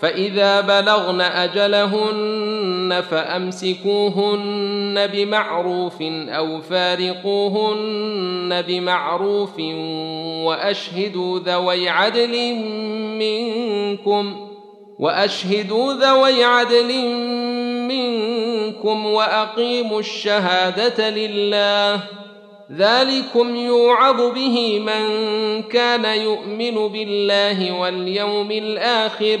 فإذا 0.00 0.60
بلغن 0.60 1.20
أجلهن 1.20 3.02
فأمسكوهن 3.10 5.06
بمعروف 5.06 6.02
أو 6.28 6.60
فارقوهن 6.60 8.62
بمعروف 8.62 9.58
وأشهدوا 10.44 11.38
ذوي 11.38 11.88
عدل 11.88 12.54
منكم 13.18 14.46
وأشهدوا 14.98 15.92
ذوي 15.92 16.44
عدل 16.44 17.04
منكم 17.88 19.06
وأقيموا 19.06 20.00
الشهادة 20.00 21.10
لله 21.10 22.00
ذلكم 22.72 23.56
يوعظ 23.56 24.34
به 24.34 24.80
من 24.80 25.02
كان 25.62 26.04
يؤمن 26.04 26.88
بالله 26.88 27.80
واليوم 27.80 28.50
الآخر 28.50 29.40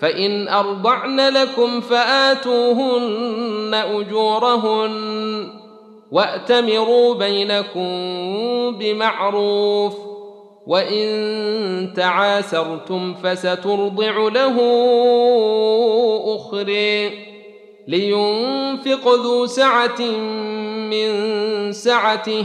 فإن 0.00 0.48
أرضعن 0.48 1.20
لكم 1.20 1.80
فآتوهن 1.80 3.74
أجورهن 3.74 5.48
وأتمروا 6.10 7.14
بينكم 7.14 7.88
بمعروف 8.78 9.96
وإن 10.66 11.92
تعاسرتم 11.96 13.14
فسترضع 13.14 14.28
له 14.28 14.56
أخرى 16.36 17.10
لينفق 17.88 19.14
ذو 19.14 19.46
سعة 19.46 20.00
من 20.90 21.72
سعته 21.72 22.44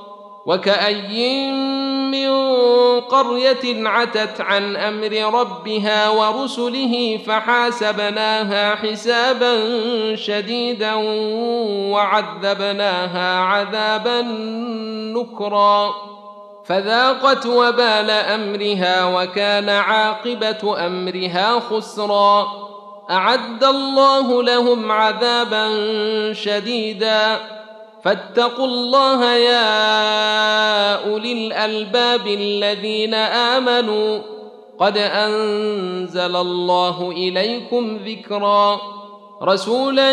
وكأي 0.45 1.51
من 2.11 2.31
قرية 2.99 3.89
عتت 3.89 4.41
عن 4.41 4.75
أمر 4.75 5.39
ربها 5.39 6.09
ورسله 6.09 7.19
فحاسبناها 7.27 8.75
حسابا 8.75 9.55
شديدا 10.15 10.93
وعذبناها 11.91 13.39
عذابا 13.39 14.21
نكرا. 15.17 15.93
فذاقت 16.65 17.45
وبال 17.45 18.09
أمرها 18.09 19.05
وكان 19.05 19.69
عاقبة 19.69 20.85
أمرها 20.85 21.59
خسرا. 21.59 22.47
أعد 23.11 23.63
الله 23.63 24.43
لهم 24.43 24.91
عذابا 24.91 25.69
شديدا. 26.33 27.39
فاتقوا 28.03 28.65
الله 28.65 29.35
يا 29.35 31.11
أولي 31.11 31.47
الألباب 31.47 32.27
الذين 32.27 33.13
آمنوا. 33.13 34.19
قد 34.79 34.97
أنزل 34.97 36.35
الله 36.35 37.11
إليكم 37.11 37.99
ذكرا. 38.05 38.81
رسولا 39.43 40.11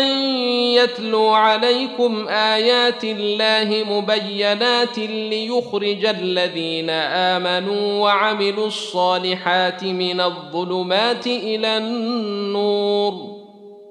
يتلو 0.73 1.29
عليكم 1.29 2.27
آيات 2.27 3.03
الله 3.03 3.83
مبينات 3.89 4.97
ليخرج 4.99 6.05
الذين 6.05 6.89
آمنوا 6.89 8.03
وعملوا 8.03 8.67
الصالحات 8.67 9.83
من 9.83 10.21
الظلمات 10.21 11.27
إلى 11.27 11.77
النور. 11.77 13.38